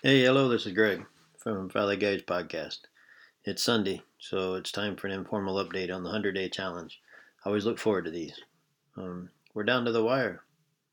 [0.00, 1.04] Hey, hello, this is Greg
[1.38, 2.82] from Valley Guys Podcast.
[3.42, 7.00] It's Sunday, so it's time for an informal update on the 100 Day Challenge.
[7.44, 8.40] I always look forward to these.
[8.96, 10.44] Um, we're down to the wire.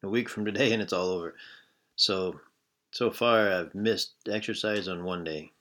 [0.01, 1.35] A week from today, and it's all over.
[1.95, 2.39] So,
[2.89, 5.51] so far, I've missed exercise on one day.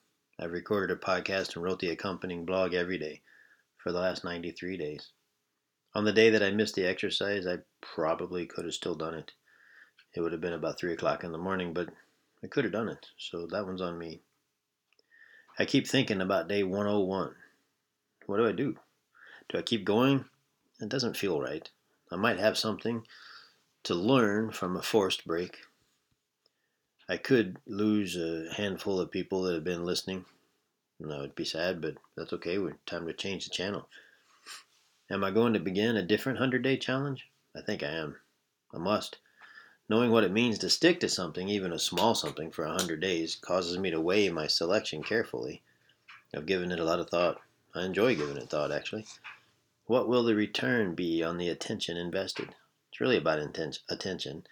[0.40, 3.20] I've recorded a podcast and wrote the accompanying blog every day
[3.76, 5.10] for the last 93 days.
[5.94, 9.32] On the day that I missed the exercise, I probably could have still done it.
[10.14, 11.90] It would have been about 3 o'clock in the morning, but
[12.44, 14.20] I could have done it, so that one's on me.
[15.58, 17.34] I keep thinking about day 101.
[18.26, 18.76] What do I do?
[19.48, 20.26] Do I keep going?
[20.78, 21.70] It doesn't feel right.
[22.12, 23.06] I might have something
[23.84, 25.60] to learn from a forced break.
[27.08, 30.26] I could lose a handful of people that have been listening.
[31.00, 32.58] No, it'd be sad, but that's okay.
[32.58, 33.88] We're time to change the channel.
[35.10, 37.26] Am I going to begin a different 100 day challenge?
[37.56, 38.16] I think I am.
[38.74, 39.16] I must.
[39.86, 43.00] Knowing what it means to stick to something, even a small something, for a hundred
[43.00, 45.62] days causes me to weigh my selection carefully.
[46.34, 47.42] I've given it a lot of thought.
[47.74, 49.06] I enjoy giving it thought, actually.
[49.86, 52.54] What will the return be on the attention invested?
[52.90, 54.46] It's really about inten- attention.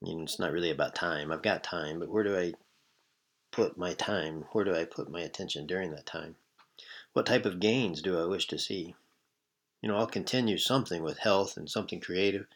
[0.00, 1.30] You know, it's not really about time.
[1.30, 2.54] I've got time, but where do I
[3.50, 4.46] put my time?
[4.52, 6.36] Where do I put my attention during that time?
[7.12, 8.94] What type of gains do I wish to see?
[9.82, 12.46] You know, I'll continue something with health and something creative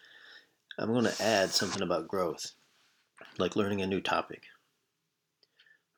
[0.77, 2.53] I'm going to add something about growth,
[3.39, 4.43] like learning a new topic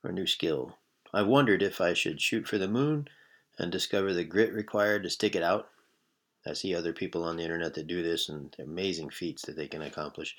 [0.05, 0.77] or a new skill.
[1.14, 3.08] I wondered if I should shoot for the moon
[3.58, 5.70] and discover the grit required to stick it out.
[6.46, 9.66] I see other people on the internet that do this and amazing feats that they
[9.66, 10.36] can accomplish.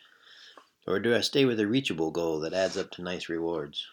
[0.86, 3.88] Or do I stay with a reachable goal that adds up to nice rewards?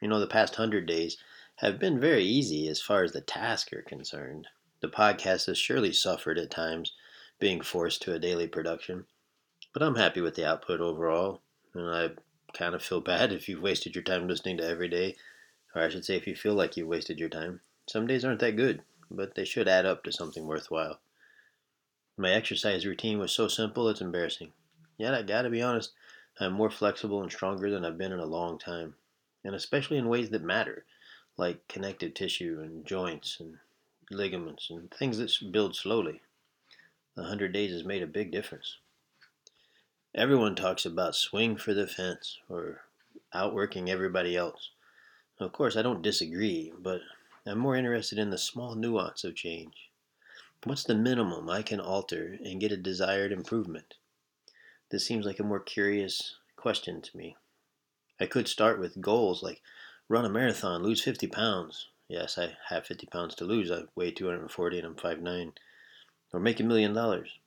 [0.00, 1.18] You know, the past hundred days
[1.56, 4.48] have been very easy as far as the tasks are concerned.
[4.80, 6.92] The podcast has surely suffered at times,
[7.38, 9.06] being forced to a daily production.
[9.72, 11.40] But I'm happy with the output overall,
[11.72, 12.10] and I
[12.52, 15.16] kind of feel bad if you've wasted your time listening to every day,
[15.74, 17.62] or I should say, if you feel like you've wasted your time.
[17.88, 21.00] Some days aren't that good, but they should add up to something worthwhile.
[22.18, 24.52] My exercise routine was so simple it's embarrassing.
[24.98, 25.92] Yet I gotta be honest,
[26.38, 28.96] I'm more flexible and stronger than I've been in a long time,
[29.42, 30.84] and especially in ways that matter,
[31.38, 33.58] like connective tissue and joints and
[34.10, 36.20] ligaments and things that build slowly.
[37.16, 38.76] The hundred days has made a big difference.
[40.14, 42.82] Everyone talks about swing for the fence or
[43.32, 44.68] outworking everybody else.
[45.40, 47.00] Of course, I don't disagree, but
[47.46, 49.88] I'm more interested in the small nuance of change.
[50.64, 53.94] What's the minimum I can alter and get a desired improvement?
[54.90, 57.36] This seems like a more curious question to me.
[58.20, 59.62] I could start with goals like
[60.10, 61.88] run a marathon, lose 50 pounds.
[62.06, 63.70] Yes, I have 50 pounds to lose.
[63.70, 65.52] I weigh 240 and I'm 5'9.
[66.34, 67.38] Or make a million dollars.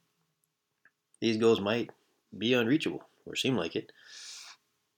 [1.21, 1.91] These goals might
[2.37, 3.91] be unreachable or seem like it.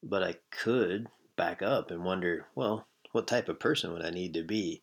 [0.03, 4.33] But I could back up and wonder, well, what type of person would I need
[4.33, 4.81] to be?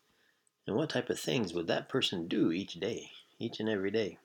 [0.67, 4.19] And what type of things would that person do each day, each and every day?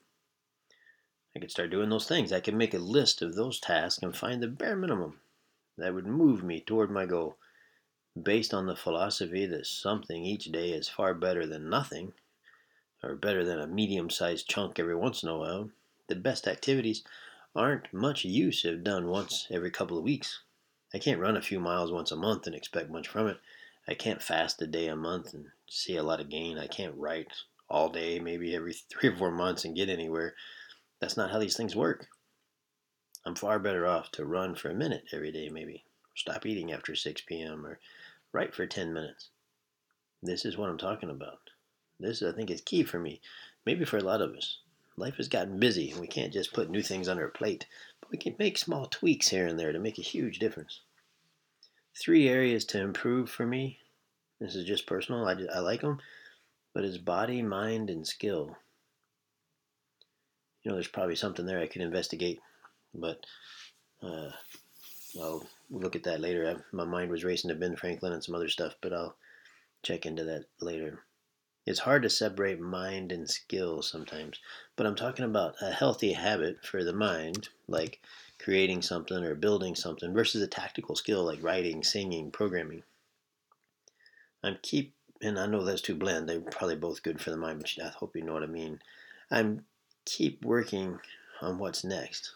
[1.36, 2.32] I could start doing those things.
[2.32, 5.20] I could make a list of those tasks and find the bare minimum
[5.78, 7.38] that would move me toward my goal
[8.22, 12.14] based on the philosophy that something each day is far better than nothing,
[13.04, 15.70] or better than a medium sized chunk every once in a while.
[16.08, 17.04] The best activities
[17.56, 20.42] aren't much use if done once every couple of weeks.
[20.94, 23.38] I can't run a few miles once a month and expect much from it.
[23.88, 26.58] I can't fast a day a month and see a lot of gain.
[26.58, 27.32] I can't write
[27.70, 30.36] all day, maybe every three or four months and get anywhere.
[31.00, 32.08] That's not how these things work.
[33.26, 35.84] I'm far better off to run for a minute every day, maybe.
[36.16, 37.66] Stop eating after 6 p.m.
[37.66, 37.80] or
[38.32, 39.30] write for 10 minutes.
[40.22, 41.40] This is what I'm talking about.
[42.00, 43.22] This, I think, is key for me,
[43.66, 44.60] maybe for a lot of us.
[45.00, 47.66] Life has gotten busy, and we can't just put new things on our plate,
[48.02, 50.82] but we can make small tweaks here and there to make a huge difference.
[51.98, 53.80] Three areas to improve for me.
[54.42, 55.26] This is just personal.
[55.26, 56.02] I, I like them,
[56.74, 58.58] but it's body, mind, and skill.
[60.64, 62.42] You know, there's probably something there I could investigate,
[62.94, 63.26] but
[64.04, 64.32] uh,
[65.22, 66.46] I'll look at that later.
[66.46, 69.16] I, my mind was racing to Ben Franklin and some other stuff, but I'll
[69.82, 71.06] check into that later.
[71.70, 74.40] It's hard to separate mind and skill sometimes,
[74.76, 78.02] but I'm talking about a healthy habit for the mind, like
[78.40, 82.82] creating something or building something, versus a tactical skill like writing, singing, programming.
[84.42, 86.28] I'm keep, and I know that's too bland.
[86.28, 88.82] They're probably both good for the mind, but I hope you know what I mean.
[89.30, 89.64] I'm
[90.06, 91.00] keep working
[91.40, 92.32] on what's next.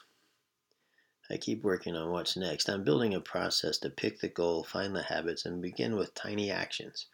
[1.28, 2.70] I keep working on what's next.
[2.70, 6.52] I'm building a process to pick the goal, find the habits, and begin with tiny
[6.52, 7.08] actions.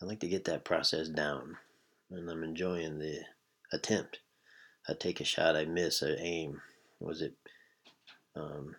[0.00, 1.56] I like to get that process down,
[2.10, 3.20] and I'm enjoying the
[3.72, 4.20] attempt.
[4.88, 6.60] I take a shot, I miss, I aim.
[7.00, 7.34] Was it?
[8.34, 8.76] Um,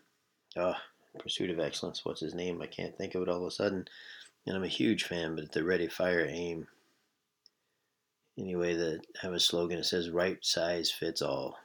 [0.56, 0.75] oh,
[1.19, 2.06] Pursuit of Excellence.
[2.06, 2.62] What's his name?
[2.62, 3.88] I can't think of it all of a sudden.
[4.46, 6.68] And I'm a huge fan, but the Ready, Fire, Aim.
[8.38, 9.80] Anyway, they have a slogan.
[9.80, 11.58] It says "Right size fits all."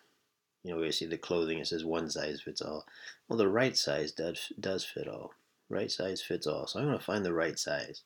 [0.65, 1.59] You know, we see the clothing.
[1.59, 2.87] It says "One size fits all."
[3.29, 5.35] Well, the right size does does fit all.
[5.69, 6.67] Right size fits all.
[6.67, 8.03] So I'm to find the right size.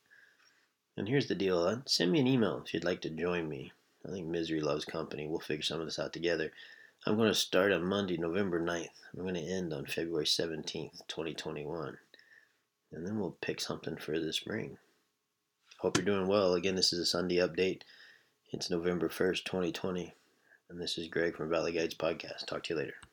[0.97, 1.83] And here's the deal.
[1.87, 3.73] Send me an email if you'd like to join me.
[4.07, 5.27] I think misery loves company.
[5.27, 6.53] We'll figure some of this out together.
[7.07, 8.89] I'm going to start on Monday, November 9th.
[9.15, 11.99] I'm going to end on February 17th, 2021.
[12.93, 14.79] And then we'll pick something for the spring.
[15.79, 16.55] Hope you're doing well.
[16.55, 17.83] Again, this is a Sunday update.
[18.51, 20.15] It's November 1st, 2020.
[20.71, 22.47] And this is Greg from Valley Guides Podcast.
[22.47, 22.97] Talk to you later.